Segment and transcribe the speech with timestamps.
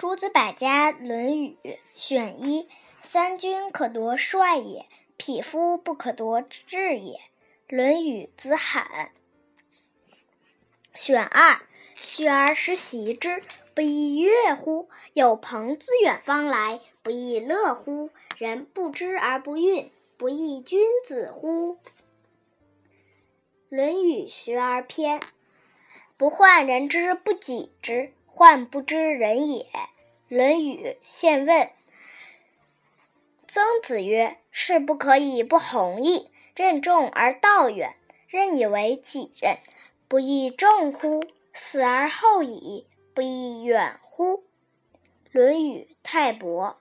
[0.00, 1.58] 诸子百家《论语》
[1.92, 2.70] 选一：
[3.02, 4.86] 三军可夺帅也，
[5.18, 7.18] 匹夫不可夺志也。
[7.68, 9.10] 《论语·子罕》
[10.98, 11.60] 选二：
[11.94, 13.42] 学而时习之，
[13.74, 14.88] 不亦说乎？
[15.12, 18.08] 有朋自远方来，不亦乐乎？
[18.38, 21.74] 人不知而不愠，不亦君子乎？
[23.68, 25.20] 《论语·学而篇》
[26.16, 29.64] 不患人之不己知，患不知人也。
[30.30, 31.58] 《论语·宪问》
[33.48, 37.96] 曾子曰：“事不可以不弘毅，任重而道远，
[38.28, 39.58] 任以为己任，
[40.06, 41.24] 不亦重乎？
[41.52, 44.44] 死而后已，不亦远乎？”
[45.32, 46.78] 《论语·泰伯》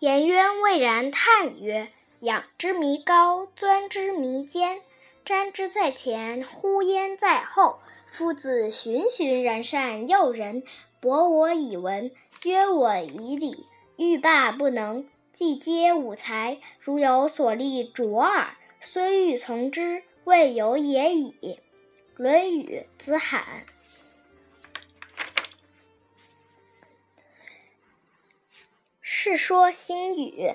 [0.00, 4.80] 颜渊蔚然叹曰：“仰之弥高，钻之弥坚，
[5.24, 7.78] 瞻之在前，呼焉在后。
[8.10, 10.64] 夫子循循然善诱人。”
[11.04, 12.10] 博我以文，
[12.44, 21.34] 约我以礼，欲罢不能，既皆吾才，如有所立卓尔，虽欲从之，未有也已。
[22.16, 23.44] 《论语·子罕》
[29.02, 30.52] 《世说新语》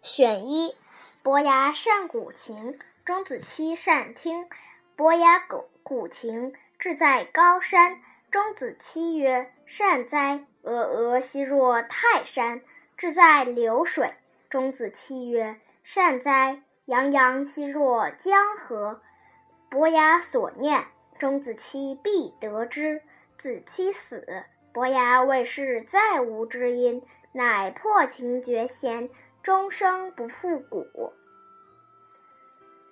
[0.00, 0.76] 选一：
[1.22, 4.48] 伯牙善鼓琴，钟子期善听。
[4.96, 8.00] 伯牙鼓鼓琴，志在高山。
[8.30, 10.44] 钟子期曰：“善哉！
[10.62, 12.62] 峨峨兮若泰山，
[12.96, 14.14] 志在流水。”
[14.48, 16.62] 钟子期曰：“善哉！
[16.84, 19.02] 洋洋兮若江河。”
[19.68, 20.84] 伯牙所念，
[21.18, 23.02] 钟子期必得之。
[23.36, 29.10] 子期死，伯牙为是再无知音，乃破琴绝弦，
[29.42, 31.12] 终生不复鼓。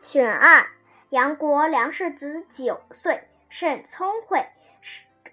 [0.00, 0.66] 选二：
[1.10, 4.44] 杨国梁世子九岁，甚聪慧。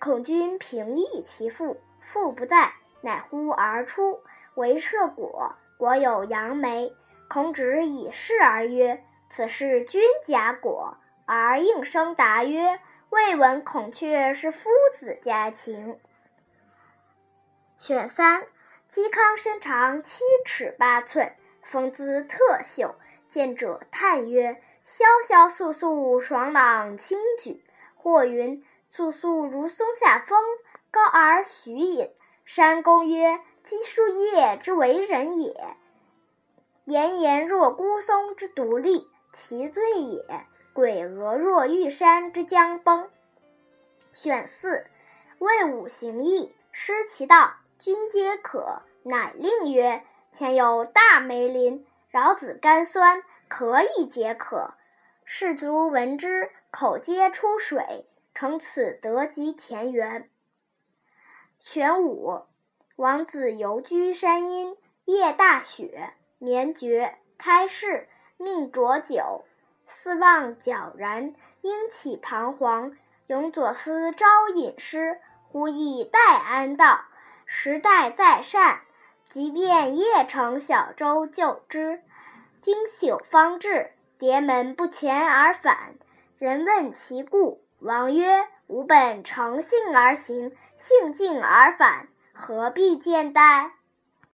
[0.06, 4.22] 孔君平诣其父，父不在，乃呼而出，
[4.54, 5.56] 为彻果。
[5.80, 6.94] 果有杨梅。
[7.28, 12.80] 孔子以示而曰：“此是君家果。”而应声答曰
[13.10, 16.00] ：“未闻孔雀是夫子家禽。”
[17.76, 18.44] 选三：
[18.92, 22.94] 嵇康身长七尺八寸，风姿特秀，
[23.28, 27.66] 见者叹曰：“萧萧肃肃，爽朗清举。”
[27.98, 28.64] 或云。
[28.96, 30.42] 肃肃如松下风，
[30.90, 32.10] 高而徐隐。
[32.46, 35.76] 山公曰：“积树叶之为人也，
[36.86, 40.24] 炎炎若孤松之独立，其罪也；
[40.72, 43.10] 鬼峨若玉山之将崩。”
[44.16, 44.86] 选四：
[45.40, 48.82] 魏武行义，失其道，君皆可。
[49.04, 54.76] 乃令曰：“前有大梅林，桡子甘酸，可以解渴。”
[55.26, 58.08] 士卒闻之，口皆出水。
[58.36, 60.30] 乘此得及田园。
[61.62, 62.44] 玄武
[62.98, 69.46] 王子游居山阴，夜大雪，眠觉，开市，命浊酒。
[69.88, 72.98] 四望皎然，应起彷徨。
[73.28, 77.00] 永左思招隐师，忽忆待安道。
[77.46, 78.82] 时代在善，
[79.26, 82.04] 即便夜乘小舟就之。
[82.62, 85.96] 经宿方至，叠门不前而返。
[86.38, 87.65] 人问其故。
[87.86, 93.74] 王曰：“吾本乘兴而行，兴尽而返，何必见哉？”